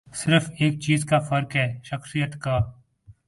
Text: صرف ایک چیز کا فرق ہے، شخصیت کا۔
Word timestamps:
صرف 0.13 0.49
ایک 0.59 0.79
چیز 0.79 1.05
کا 1.05 1.19
فرق 1.19 1.55
ہے، 1.55 1.79
شخصیت 1.83 2.41
کا۔ 2.41 2.59